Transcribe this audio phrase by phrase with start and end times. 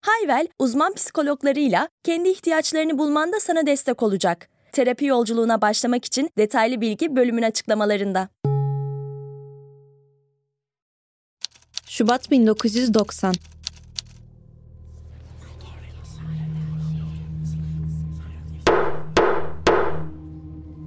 [0.00, 4.48] Hayvel, uzman psikologlarıyla kendi ihtiyaçlarını bulmanda sana destek olacak.
[4.72, 8.28] Terapi yolculuğuna başlamak için detaylı bilgi bölümün açıklamalarında.
[11.86, 13.34] Şubat 1990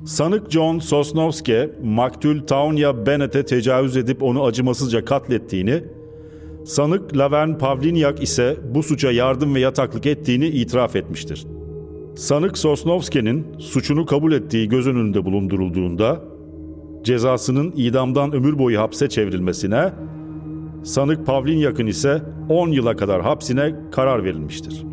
[0.05, 5.83] Sanık John Sosnowski, maktul Taunia Bennett'e tecavüz edip onu acımasızca katlettiğini,
[6.71, 11.45] sanık Laverne Pavlinyak ise bu suça yardım ve yataklık ettiğini itiraf etmiştir.
[12.15, 16.21] Sanık Sosnowski'nin suçunu kabul ettiği göz önünde bulundurulduğunda,
[17.03, 19.93] cezasının idamdan ömür boyu hapse çevrilmesine,
[20.83, 24.83] sanık Pavlinyak'ın ise 10 yıla kadar hapsine karar verilmiştir.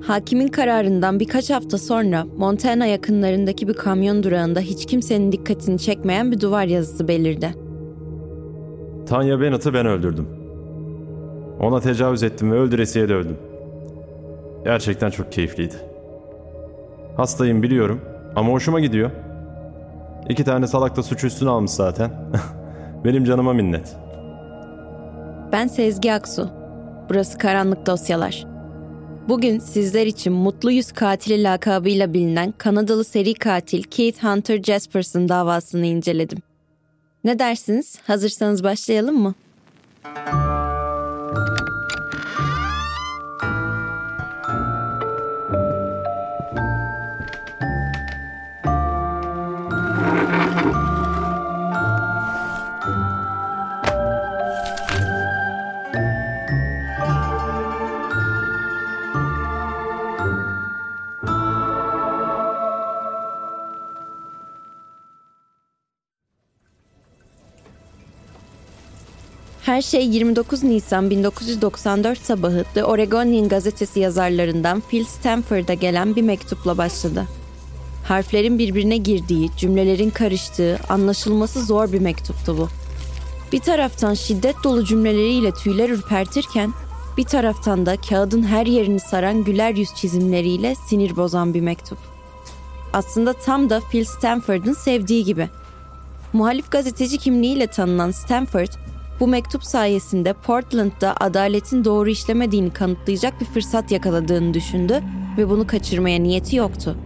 [0.00, 6.40] Hakimin kararından birkaç hafta sonra Montana yakınlarındaki bir kamyon durağında hiç kimsenin dikkatini çekmeyen bir
[6.40, 7.67] duvar yazısı belirdi.
[9.08, 10.28] Tanya Bennett'ı ben öldürdüm.
[11.60, 13.38] Ona tecavüz ettim ve öldüresiye dövdüm.
[14.64, 15.74] Gerçekten çok keyifliydi.
[17.16, 18.00] Hastayım biliyorum
[18.36, 19.10] ama hoşuma gidiyor.
[20.28, 22.10] İki tane salak da suç üstüne almış zaten.
[23.04, 23.96] Benim canıma minnet.
[25.52, 26.48] Ben Sezgi Aksu.
[27.08, 28.46] Burası Karanlık Dosyalar.
[29.28, 35.86] Bugün sizler için Mutlu Yüz Katili lakabıyla bilinen Kanadalı seri katil Keith Hunter Jaspers'ın davasını
[35.86, 36.38] inceledim.
[37.24, 37.98] Ne dersiniz?
[38.06, 39.34] Hazırsanız başlayalım mı?
[69.78, 76.78] Her şey 29 Nisan 1994 sabahı The Oregonian gazetesi yazarlarından Phil Stanford'a gelen bir mektupla
[76.78, 77.24] başladı.
[78.04, 82.68] Harflerin birbirine girdiği, cümlelerin karıştığı, anlaşılması zor bir mektuptu bu.
[83.52, 86.72] Bir taraftan şiddet dolu cümleleriyle tüyler ürpertirken,
[87.16, 91.98] bir taraftan da kağıdın her yerini saran güler yüz çizimleriyle sinir bozan bir mektup.
[92.92, 95.48] Aslında tam da Phil Stanford'ın sevdiği gibi.
[96.32, 98.87] Muhalif gazeteci kimliğiyle tanınan Stanford,
[99.20, 105.02] bu mektup sayesinde Portland'da adaletin doğru işlemediğini kanıtlayacak bir fırsat yakaladığını düşündü
[105.38, 106.96] ve bunu kaçırmaya niyeti yoktu.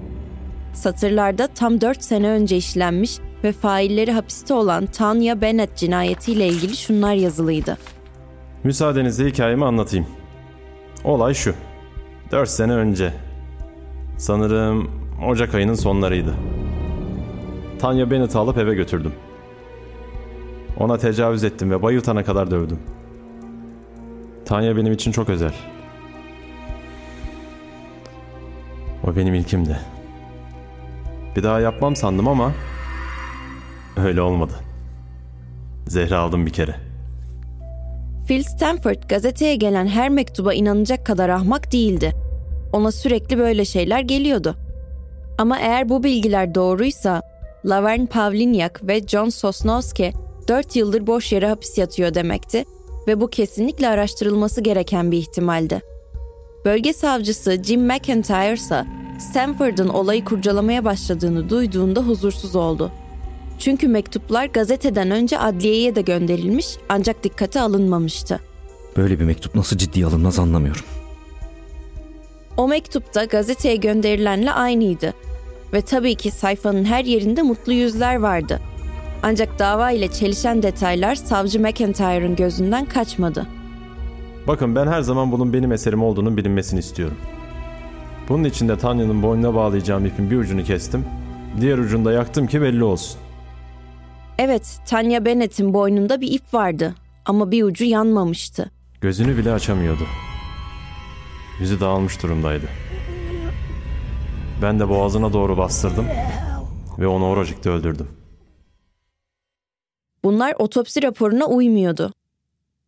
[0.75, 7.15] Satırlarda tam 4 sene önce işlenmiş ve failleri hapiste olan Tanya Bennett cinayetiyle ilgili şunlar
[7.15, 7.79] yazılıydı.
[8.65, 10.07] Müsaadenizle hikayemi anlatayım.
[11.05, 11.55] Olay şu.
[12.33, 13.13] 4 sene önce.
[14.19, 14.91] Sanırım
[15.29, 16.35] Ocak ayının sonlarıydı.
[17.79, 19.13] Tanya Bennett'i alıp eve götürdüm.
[20.79, 22.79] Ona tecavüz ettim ve bayıltana kadar dövdüm.
[24.45, 25.55] Tanya benim için çok özel.
[29.05, 29.79] O benim ilkimdi.
[31.37, 32.53] Bir daha yapmam sandım ama
[33.97, 34.53] öyle olmadı.
[35.87, 36.75] Zehra aldım bir kere.
[38.29, 42.13] Phil Stanford gazeteye gelen her mektuba inanacak kadar ahmak değildi.
[42.73, 44.57] Ona sürekli böyle şeyler geliyordu.
[45.39, 47.23] Ama eğer bu bilgiler doğruysa
[47.65, 50.13] Laverne Pavlinyak ve John Sosnowski
[50.49, 52.65] 4 yıldır boş yere hapis yatıyor demekti
[53.07, 55.81] ve bu kesinlikle araştırılması gereken bir ihtimaldi.
[56.65, 58.85] Bölge savcısı Jim McIntyre ise
[59.19, 62.93] Stanford'ın olayı kurcalamaya başladığını duyduğunda huzursuz oldu.
[63.59, 68.41] Çünkü mektuplar gazeteden önce adliyeye de gönderilmiş ancak dikkate alınmamıştı.
[68.97, 70.85] Böyle bir mektup nasıl ciddiye alınmaz anlamıyorum.
[72.57, 75.15] O mektupta gazeteye gönderilenle aynıydı.
[75.73, 78.61] Ve tabii ki sayfanın her yerinde mutlu yüzler vardı.
[79.23, 83.47] Ancak dava ile çelişen detaylar savcı McIntyre'ın gözünden kaçmadı.
[84.47, 87.17] Bakın ben her zaman bunun benim eserim olduğunu bilinmesini istiyorum.
[88.29, 91.05] Bunun için de Tanya'nın boynuna bağlayacağım ipin bir ucunu kestim.
[91.61, 93.21] Diğer ucunda yaktım ki belli olsun.
[94.39, 96.95] Evet, Tanya Bennett'in boynunda bir ip vardı
[97.25, 98.71] ama bir ucu yanmamıştı.
[99.01, 100.03] Gözünü bile açamıyordu.
[101.61, 102.67] Yüzü dağılmış durumdaydı.
[104.63, 106.07] Ben de boğazına doğru bastırdım
[106.99, 108.09] ve onu oracıkta öldürdüm.
[110.25, 112.13] Bunlar otopsi raporuna uymuyordu.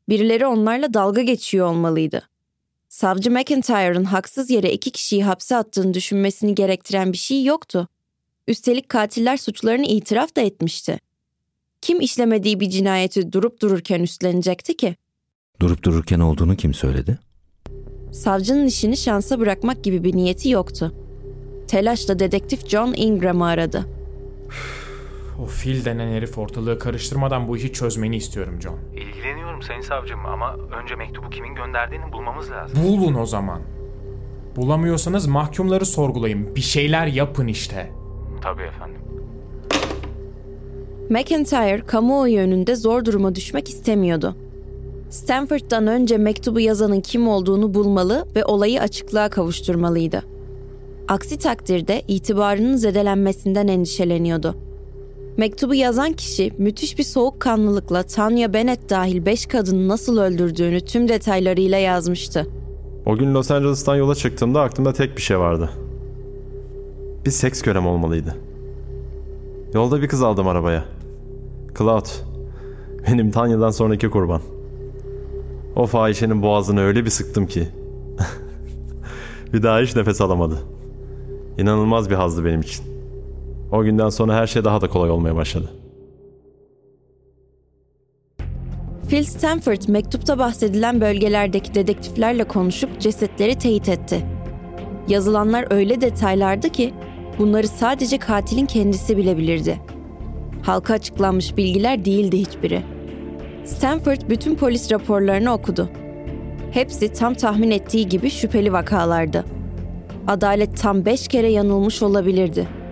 [0.08, 2.22] Birileri onlarla dalga geçiyor olmalıydı.
[2.88, 7.88] Savcı McIntyre'ın haksız yere iki kişiyi hapse attığını düşünmesini gerektiren bir şey yoktu.
[8.48, 10.98] Üstelik katiller suçlarını itiraf da etmişti.
[11.80, 14.96] Kim işlemediği bir cinayeti durup dururken üstlenecekti ki?
[15.60, 17.18] Durup dururken olduğunu kim söyledi?
[18.12, 20.94] Savcının işini şansa bırakmak gibi bir niyeti yoktu.
[21.68, 23.86] Telaşla dedektif John Ingram'ı aradı.
[25.42, 28.78] O fil denen herif ortalığı karıştırmadan bu işi çözmeni istiyorum John.
[28.96, 32.78] İlgileniyorum sayın savcım ama önce mektubu kimin gönderdiğini bulmamız lazım.
[32.84, 33.60] Bulun o zaman.
[34.56, 36.56] Bulamıyorsanız mahkumları sorgulayın.
[36.56, 37.90] Bir şeyler yapın işte.
[38.42, 39.00] Tabii efendim.
[41.10, 44.36] McIntyre kamuoyu önünde zor duruma düşmek istemiyordu.
[45.10, 50.22] Stanford'dan önce mektubu yazanın kim olduğunu bulmalı ve olayı açıklığa kavuşturmalıydı.
[51.08, 54.56] Aksi takdirde itibarının zedelenmesinden endişeleniyordu.
[55.36, 61.78] Mektubu yazan kişi müthiş bir soğukkanlılıkla Tanya Bennett dahil beş kadını nasıl öldürdüğünü tüm detaylarıyla
[61.78, 62.46] yazmıştı.
[63.06, 65.70] O gün Los Angeles'tan yola çıktığımda aklımda tek bir şey vardı.
[67.26, 68.36] Bir seks körem olmalıydı.
[69.74, 70.84] Yolda bir kız aldım arabaya.
[71.78, 72.06] Cloud.
[73.08, 74.40] Benim Tanya'dan sonraki kurban.
[75.76, 77.68] O fahişenin boğazını öyle bir sıktım ki.
[79.52, 80.58] bir daha hiç nefes alamadı.
[81.58, 82.93] İnanılmaz bir hazdı benim için.
[83.74, 85.70] O günden sonra her şey daha da kolay olmaya başladı.
[89.08, 94.26] Phil Stanford mektupta bahsedilen bölgelerdeki dedektiflerle konuşup cesetleri teyit etti.
[95.08, 96.94] Yazılanlar öyle detaylardı ki
[97.38, 99.80] bunları sadece katilin kendisi bilebilirdi.
[100.62, 102.82] Halka açıklanmış bilgiler değildi hiçbiri.
[103.64, 105.88] Stanford bütün polis raporlarını okudu.
[106.70, 109.44] Hepsi tam tahmin ettiği gibi şüpheli vakalardı.
[110.28, 112.83] Adalet tam beş kere yanılmış olabilirdi.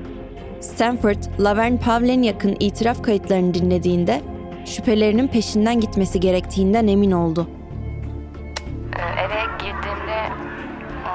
[0.62, 4.22] Stanford, Laverne Pavlenyak'ın itiraf kayıtlarını dinlediğinde
[4.66, 7.48] şüphelerinin peşinden gitmesi gerektiğinden emin oldu.
[8.96, 10.28] Ee, Eve girdiğimde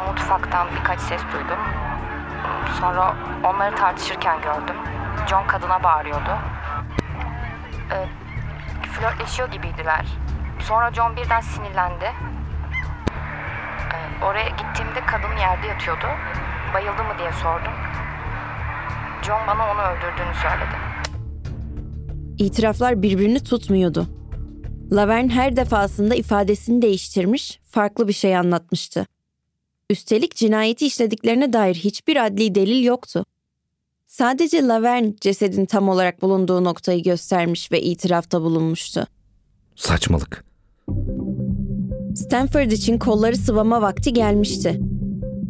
[0.08, 1.60] mutfaktan birkaç ses duydum.
[2.80, 4.76] Sonra onları tartışırken gördüm.
[5.30, 6.38] John kadına bağırıyordu.
[7.92, 8.06] Ee,
[8.88, 10.06] flörtleşiyor gibiydiler.
[10.60, 12.06] Sonra John birden sinirlendi.
[13.94, 16.08] Ee, oraya gittiğimde kadın yerde yatıyordu.
[16.74, 17.74] Bayıldı mı diye sordum.
[19.28, 20.78] John bana onu öldürdüğünü söyledi.
[22.38, 24.08] İtiraflar birbirini tutmuyordu.
[24.92, 29.06] Laverne her defasında ifadesini değiştirmiş, farklı bir şey anlatmıştı.
[29.90, 33.26] Üstelik cinayeti işlediklerine dair hiçbir adli delil yoktu.
[34.06, 39.08] Sadece Laverne cesedin tam olarak bulunduğu noktayı göstermiş ve itirafta bulunmuştu.
[39.76, 40.46] Saçmalık.
[42.16, 44.80] Stanford için kolları sıvama vakti gelmişti.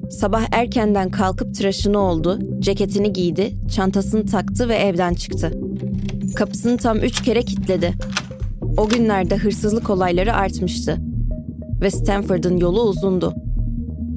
[0.09, 5.59] Sabah erkenden kalkıp tıraşını oldu, ceketini giydi, çantasını taktı ve evden çıktı.
[6.35, 7.93] Kapısını tam üç kere kilitledi.
[8.77, 10.97] O günlerde hırsızlık olayları artmıştı.
[11.81, 13.33] Ve Stanford'ın yolu uzundu.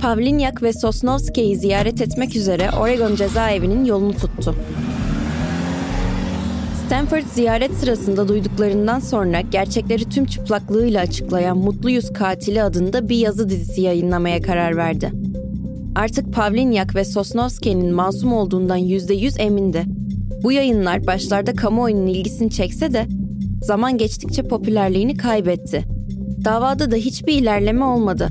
[0.00, 4.54] Pavlinyak ve Sosnovski'yi ziyaret etmek üzere Oregon cezaevinin yolunu tuttu.
[6.86, 13.48] Stanford ziyaret sırasında duyduklarından sonra gerçekleri tüm çıplaklığıyla açıklayan Mutlu Yüz Katili adında bir yazı
[13.48, 15.12] dizisi yayınlamaya karar verdi.
[15.94, 19.84] Artık Pavlinyak ve Sosnovski'nin masum olduğundan %100 emindi.
[20.42, 23.06] Bu yayınlar başlarda kamuoyunun ilgisini çekse de
[23.62, 25.84] zaman geçtikçe popülerliğini kaybetti.
[26.44, 28.28] Davada da hiçbir ilerleme olmadı.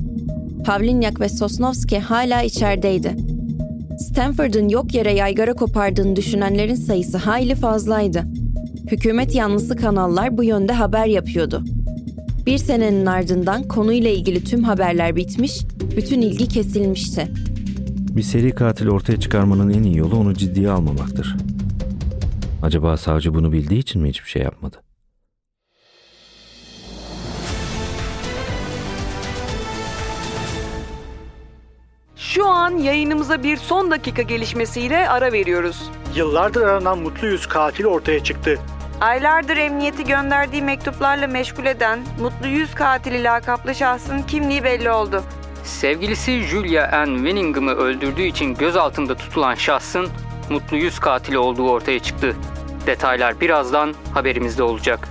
[0.64, 3.16] Pavlinyak ve Sosnovski hala içerideydi.
[3.98, 8.22] Stanford'ın yok yere yaygara kopardığını düşünenlerin sayısı hayli fazlaydı.
[8.90, 11.64] Hükümet yanlısı kanallar bu yönde haber yapıyordu.
[12.46, 15.60] Bir senenin ardından konuyla ilgili tüm haberler bitmiş,
[15.96, 17.28] bütün ilgi kesilmişti.
[18.16, 21.36] Bir seri katil ortaya çıkarmanın en iyi yolu onu ciddiye almamaktır.
[22.62, 24.76] Acaba savcı bunu bildiği için mi hiçbir şey yapmadı?
[32.16, 35.90] Şu an yayınımıza bir son dakika gelişmesiyle ara veriyoruz.
[36.16, 38.58] Yıllardır aranan mutlu yüz katil ortaya çıktı.
[39.00, 45.22] Aylardır emniyeti gönderdiği mektuplarla meşgul eden Mutlu Yüz katili lakaplı şahsın kimliği belli oldu.
[45.64, 50.08] Sevgilisi Julia Ann Winningham'ı öldürdüğü için gözaltında tutulan şahsın
[50.50, 52.36] Mutlu Yüz katili olduğu ortaya çıktı.
[52.86, 55.08] Detaylar birazdan haberimizde olacak.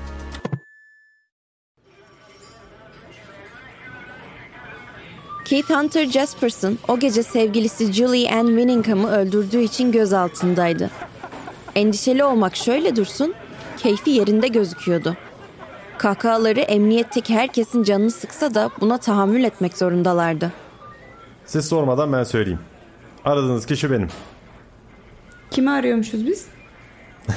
[5.45, 10.89] Keith Hunter Jasperson o gece sevgilisi Julie Ann Winningham'ı öldürdüğü için gözaltındaydı.
[11.75, 13.33] Endişeli olmak şöyle dursun,
[13.79, 15.17] keyfi yerinde gözüküyordu.
[15.97, 20.51] Kahkahaları emniyetteki herkesin canını sıksa da buna tahammül etmek zorundalardı.
[21.45, 22.59] Siz sormadan ben söyleyeyim.
[23.25, 24.07] Aradığınız kişi benim.
[25.51, 26.47] Kimi arıyormuşuz biz?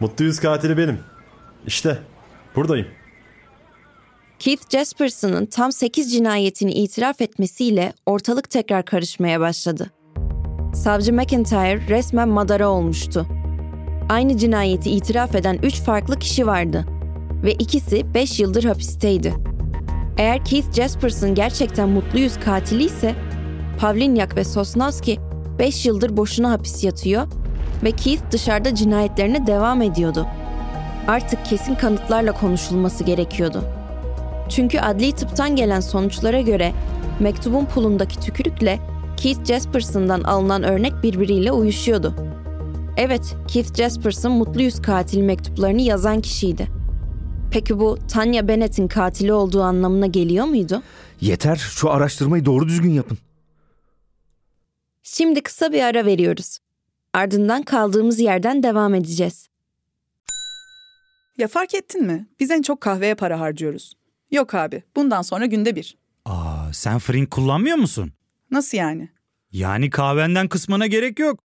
[0.00, 0.98] Mutlu yüz katili benim.
[1.66, 1.98] İşte
[2.56, 2.86] buradayım.
[4.38, 9.90] Keith Jasperson'ın tam 8 cinayetini itiraf etmesiyle ortalık tekrar karışmaya başladı.
[10.74, 13.26] Savcı McIntyre resmen madara olmuştu.
[14.08, 16.84] Aynı cinayeti itiraf eden 3 farklı kişi vardı
[17.42, 19.34] ve ikisi 5 yıldır hapisteydi.
[20.18, 23.14] Eğer Keith Jasperson gerçekten mutlu yüz katili ise
[23.78, 25.18] Pavlinyak ve Sosnowski
[25.58, 27.26] 5 yıldır boşuna hapis yatıyor
[27.84, 30.26] ve Keith dışarıda cinayetlerine devam ediyordu.
[31.08, 33.64] Artık kesin kanıtlarla konuşulması gerekiyordu.
[34.48, 36.72] Çünkü adli tıptan gelen sonuçlara göre
[37.20, 38.78] mektubun pulundaki tükürükle
[39.16, 42.35] Keith Jasperson'dan alınan örnek birbiriyle uyuşuyordu.
[42.96, 46.68] Evet, Keith Jasperson mutlu yüz katil mektuplarını yazan kişiydi.
[47.52, 50.82] Peki bu Tanya Bennett'in katili olduğu anlamına geliyor muydu?
[51.20, 53.18] Yeter şu araştırmayı doğru düzgün yapın.
[55.02, 56.58] Şimdi kısa bir ara veriyoruz.
[57.12, 59.48] Ardından kaldığımız yerden devam edeceğiz.
[61.38, 62.26] Ya fark ettin mi?
[62.40, 63.94] Biz en çok kahveye para harcıyoruz.
[64.30, 65.96] Yok abi, bundan sonra günde bir.
[66.24, 68.12] Aa, sen Frink kullanmıyor musun?
[68.50, 69.08] Nasıl yani?
[69.52, 71.45] Yani kahvenden kısmına gerek yok.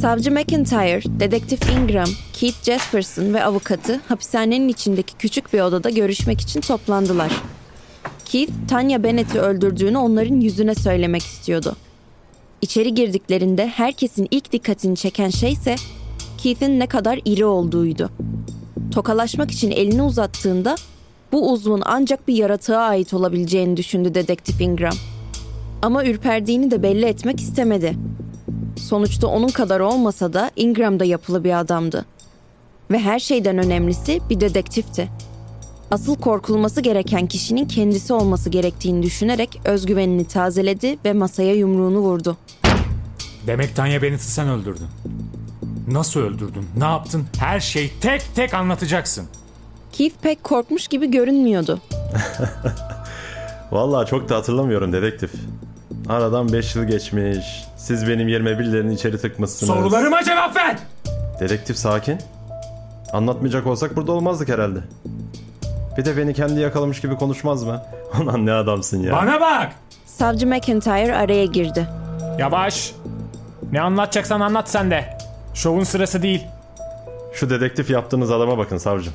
[0.00, 6.60] Savcı McIntyre, dedektif Ingram, Keith Jasperson ve avukatı hapishanenin içindeki küçük bir odada görüşmek için
[6.60, 7.32] toplandılar.
[8.24, 11.76] Keith, Tanya Bennett'i öldürdüğünü onların yüzüne söylemek istiyordu.
[12.62, 15.76] İçeri girdiklerinde herkesin ilk dikkatini çeken şey ise
[16.38, 18.10] Keith'in ne kadar iri olduğuydu.
[18.94, 20.76] Tokalaşmak için elini uzattığında
[21.32, 24.94] bu uzvun ancak bir yaratığa ait olabileceğini düşündü dedektif Ingram.
[25.82, 27.94] Ama ürperdiğini de belli etmek istemedi.
[28.88, 32.04] Sonuçta onun kadar olmasa da Ingram da yapılı bir adamdı.
[32.90, 35.08] Ve her şeyden önemlisi bir dedektifti.
[35.90, 42.36] Asıl korkulması gereken kişinin kendisi olması gerektiğini düşünerek özgüvenini tazeledi ve masaya yumruğunu vurdu.
[43.46, 44.86] Demek Tanya Bennett'i sen öldürdün.
[45.88, 46.66] Nasıl öldürdün?
[46.76, 47.26] Ne yaptın?
[47.38, 49.26] Her şeyi tek tek anlatacaksın.
[49.92, 51.80] Keith pek korkmuş gibi görünmüyordu.
[53.72, 55.30] Vallahi çok da hatırlamıyorum dedektif.
[56.08, 57.67] Aradan 5 yıl geçmiş.
[57.78, 59.72] Siz benim yerime birilerini içeri tıkmışsınız.
[59.74, 60.76] Sorularıma cevap ver!
[61.40, 62.18] Dedektif sakin.
[63.12, 64.78] Anlatmayacak olsak burada olmazdık herhalde.
[65.98, 67.82] Bir de beni kendi yakalamış gibi konuşmaz mı?
[68.22, 69.12] Ulan ne adamsın ya.
[69.12, 69.72] Bana bak!
[70.06, 71.88] Savcı McIntyre araya girdi.
[72.38, 72.92] Yavaş!
[73.72, 75.18] Ne anlatacaksan anlat sen de.
[75.54, 76.46] Şovun sırası değil.
[77.32, 79.12] Şu dedektif yaptığınız adama bakın savcım.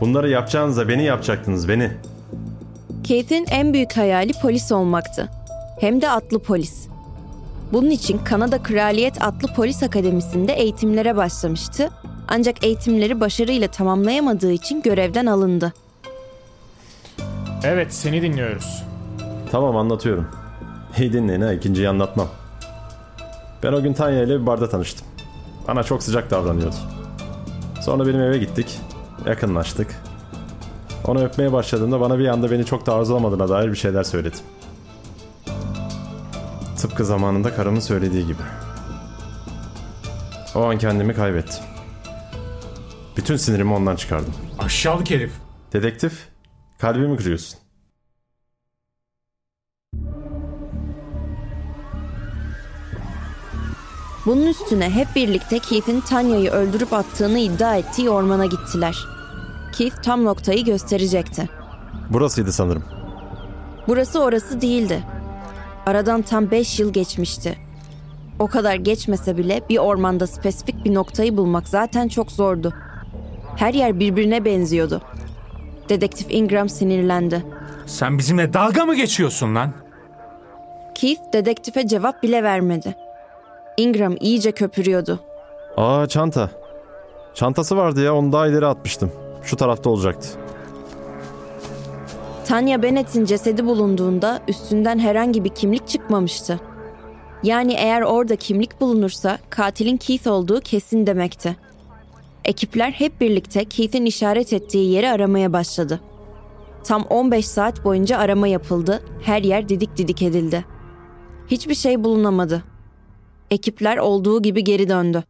[0.00, 1.90] Bunları yapacağınıza beni yapacaktınız beni.
[3.04, 5.30] Keith'in en büyük hayali polis olmaktı.
[5.80, 6.83] Hem de atlı polis.
[7.72, 11.90] Bunun için Kanada Kraliyet Atlı Polis Akademisi'nde eğitimlere başlamıştı.
[12.28, 15.72] Ancak eğitimleri başarıyla tamamlayamadığı için görevden alındı.
[17.64, 18.82] Evet seni dinliyoruz.
[19.50, 20.26] Tamam anlatıyorum.
[20.98, 22.28] İyi dinleyin ha ikinciyi anlatmam.
[23.62, 25.06] Ben o gün Tanya ile bir barda tanıştım.
[25.68, 26.74] Bana çok sıcak davranıyordu.
[27.82, 28.80] Sonra benim eve gittik.
[29.26, 30.02] Yakınlaştık.
[31.06, 34.36] Onu öpmeye başladığımda bana bir anda beni çok da arzulamadığına dair bir şeyler söyledi.
[36.84, 38.42] Tıpkı zamanında karımın söylediği gibi.
[40.54, 41.64] O an kendimi kaybettim.
[43.16, 44.34] Bütün sinirimi ondan çıkardım.
[44.58, 45.32] Aşağılık herif.
[45.72, 46.28] Dedektif,
[46.78, 47.58] kalbimi kırıyorsun.
[54.26, 58.96] Bunun üstüne hep birlikte Keith'in Tanya'yı öldürüp attığını iddia ettiği ormana gittiler.
[59.72, 61.48] Keith tam noktayı gösterecekti.
[62.10, 62.84] Burasıydı sanırım.
[63.88, 65.13] Burası orası değildi.
[65.86, 67.58] Aradan tam 5 yıl geçmişti.
[68.38, 72.72] O kadar geçmese bile bir ormanda spesifik bir noktayı bulmak zaten çok zordu.
[73.56, 75.02] Her yer birbirine benziyordu.
[75.88, 77.44] Dedektif Ingram sinirlendi.
[77.86, 79.72] Sen bizimle dalga mı geçiyorsun lan?
[80.94, 82.96] Keith dedektife cevap bile vermedi.
[83.76, 85.20] Ingram iyice köpürüyordu.
[85.76, 86.50] Aa çanta.
[87.34, 89.12] Çantası vardı ya onu daha ileri atmıştım.
[89.42, 90.28] Şu tarafta olacaktı.
[92.44, 96.60] Tanya Bennett'in cesedi bulunduğunda üstünden herhangi bir kimlik çıkmamıştı.
[97.42, 101.56] Yani eğer orada kimlik bulunursa katilin Keith olduğu kesin demekti.
[102.44, 106.00] Ekipler hep birlikte Keith'in işaret ettiği yeri aramaya başladı.
[106.84, 110.64] Tam 15 saat boyunca arama yapıldı, her yer didik didik edildi.
[111.46, 112.64] Hiçbir şey bulunamadı.
[113.50, 115.24] Ekipler olduğu gibi geri döndü.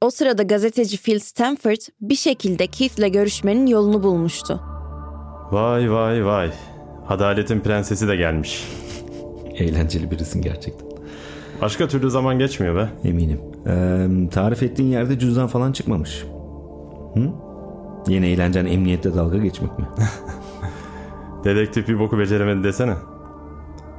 [0.00, 4.77] O sırada gazeteci Phil Stanford bir şekilde Keith'le görüşmenin yolunu bulmuştu.
[5.52, 6.50] Vay vay vay.
[7.08, 8.68] Adaletin prensesi de gelmiş.
[9.54, 10.88] Eğlenceli birisin gerçekten.
[11.62, 12.88] Başka türlü zaman geçmiyor be.
[13.08, 13.40] Eminim.
[13.66, 16.24] Ee, tarif ettiğin yerde cüzdan falan çıkmamış.
[17.14, 17.20] Hı?
[18.08, 19.84] Yine eğlencen emniyette dalga geçmek mi?
[21.44, 22.94] Dedektif bir boku beceremedi desene.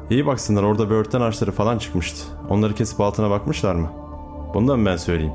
[0.10, 2.24] İyi baksınlar orada böğürtlen ağaçları falan çıkmıştı.
[2.50, 3.92] Onları kesip altına bakmışlar mı?
[4.54, 5.34] Bundan ben söyleyeyim.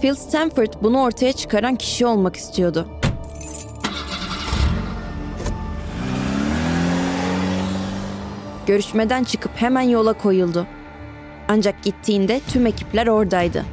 [0.00, 2.86] Phil Stanford bunu ortaya çıkaran kişi olmak istiyordu.
[8.66, 10.66] Görüşmeden çıkıp hemen yola koyuldu.
[11.48, 13.64] Ancak gittiğinde tüm ekipler oradaydı.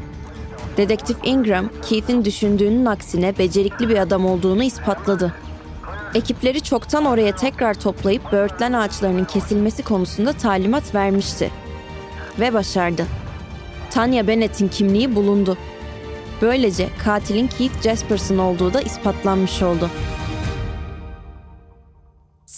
[0.78, 5.34] Dedektif Ingram, Keith'in düşündüğünün aksine becerikli bir adam olduğunu ispatladı.
[6.16, 11.52] Ekipleri çoktan oraya tekrar toplayıp böğürtlen ağaçlarının kesilmesi konusunda talimat vermişti.
[12.40, 13.06] Ve başardı.
[13.90, 15.58] Tanya Bennett'in kimliği bulundu.
[16.42, 19.90] Böylece katilin Keith Jasperson olduğu da ispatlanmış oldu.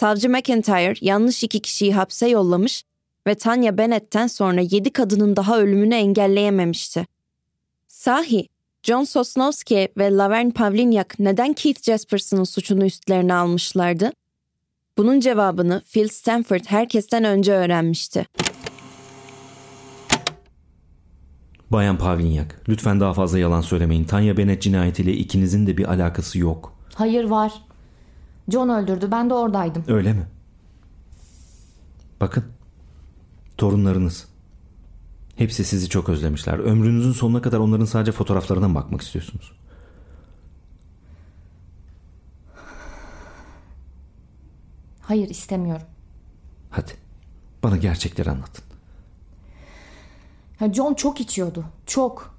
[0.03, 2.83] Savcı McIntyre yanlış iki kişiyi hapse yollamış
[3.27, 7.07] ve Tanya Bennett'ten sonra yedi kadının daha ölümünü engelleyememişti.
[7.87, 8.47] Sahi,
[8.81, 14.11] John Sosnowski ve Laverne Pavlinyak neden Keith Jasperson'ın suçunu üstlerine almışlardı?
[14.97, 18.25] Bunun cevabını Phil Stanford herkesten önce öğrenmişti.
[21.71, 24.03] Bayan Pavlinyak, lütfen daha fazla yalan söylemeyin.
[24.03, 26.77] Tanya Bennett cinayetiyle ikinizin de bir alakası yok.
[26.95, 27.53] Hayır var.
[28.49, 29.11] John öldürdü.
[29.11, 29.83] Ben de oradaydım.
[29.87, 30.27] Öyle mi?
[32.21, 32.43] Bakın.
[33.57, 34.27] Torunlarınız.
[35.35, 36.59] Hepsi sizi çok özlemişler.
[36.59, 39.51] Ömrünüzün sonuna kadar onların sadece fotoğraflarına mı bakmak istiyorsunuz?
[45.01, 45.85] Hayır istemiyorum.
[46.69, 46.91] Hadi.
[47.63, 48.63] Bana gerçekleri anlatın.
[50.59, 51.65] Ya John çok içiyordu.
[51.85, 52.35] Çok.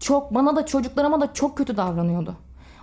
[0.00, 0.34] Çok.
[0.34, 2.36] Bana da çocuklarıma da çok kötü davranıyordu.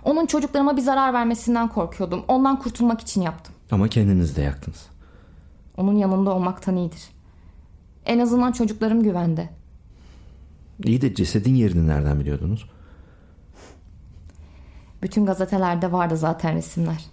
[0.04, 2.24] Onun çocuklarıma bir zarar vermesinden korkuyordum.
[2.28, 3.54] Ondan kurtulmak için yaptım.
[3.70, 4.86] Ama kendiniz de yaktınız.
[5.76, 7.08] Onun yanında olmaktan iyidir.
[8.06, 9.48] En azından çocuklarım güvende.
[10.84, 12.66] İyi de cesedin yerini nereden biliyordunuz?
[15.02, 17.04] Bütün gazetelerde vardı zaten resimler.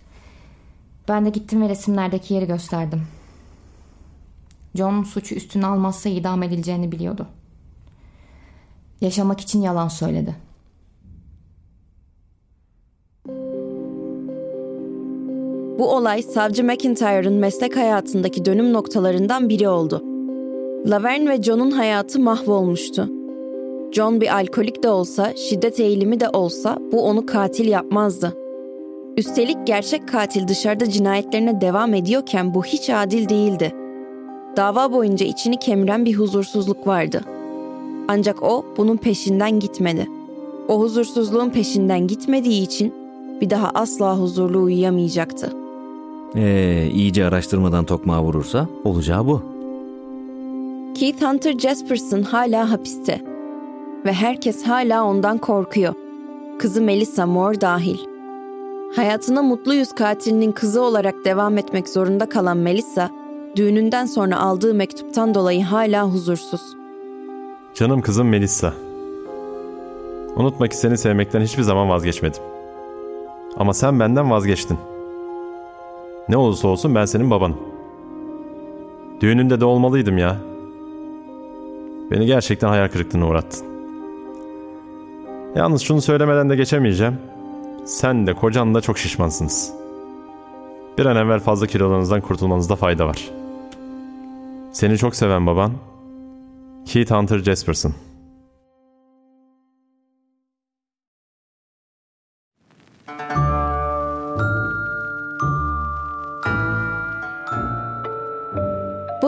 [1.07, 3.07] Ben de gittim ve resimlerdeki yeri gösterdim.
[4.75, 7.27] John suçu üstüne almazsa idam edileceğini biliyordu.
[9.01, 10.35] Yaşamak için yalan söyledi.
[15.79, 20.03] Bu olay savcı McIntyre'ın meslek hayatındaki dönüm noktalarından biri oldu.
[20.85, 23.09] Laverne ve John'un hayatı mahvolmuştu.
[23.91, 28.33] John bir alkolik de olsa, şiddet eğilimi de olsa bu onu katil yapmazdı.
[29.17, 33.73] Üstelik gerçek katil dışarıda cinayetlerine devam ediyorken bu hiç adil değildi.
[34.57, 37.21] Dava boyunca içini kemiren bir huzursuzluk vardı.
[38.07, 40.07] Ancak o bunun peşinden gitmedi.
[40.67, 42.93] O huzursuzluğun peşinden gitmediği için
[43.41, 45.58] bir daha asla huzurlu uyuyamayacaktı.
[46.35, 49.41] Ee, iyice araştırmadan tokmağa vurursa olacağı bu.
[50.95, 53.21] Keith Hunter Jasperson hala hapiste.
[54.05, 55.93] Ve herkes hala ondan korkuyor.
[56.59, 57.97] Kızı Melissa Moore dahil.
[58.95, 63.09] Hayatına mutlu yüz katilinin kızı olarak devam etmek zorunda kalan Melissa,
[63.55, 66.61] düğününden sonra aldığı mektuptan dolayı hala huzursuz.
[67.73, 68.73] Canım kızım Melissa.
[70.35, 72.43] Unutma ki seni sevmekten hiçbir zaman vazgeçmedim.
[73.57, 74.77] Ama sen benden vazgeçtin.
[76.29, 77.57] Ne olursa olsun ben senin babanım.
[79.21, 80.37] Düğününde de olmalıydım ya.
[82.11, 83.67] Beni gerçekten hayal kırıklığına uğrattın.
[85.55, 87.17] Yalnız şunu söylemeden de geçemeyeceğim.
[87.85, 89.73] Sen de kocan da çok şişmansınız.
[90.97, 93.29] Bir an evvel fazla kilolarınızdan kurtulmanızda fayda var.
[94.71, 95.71] Seni çok seven baban
[96.85, 97.93] Keith Hunter Jasperson.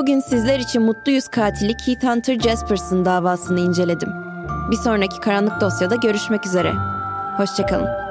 [0.02, 4.10] Bugün sizler için mutlu yüz katili Keith Hunter Jasperson davasını inceledim.
[4.72, 6.74] Bir sonraki karanlık dosyada görüşmek üzere.
[7.38, 8.11] Hoşçakalın.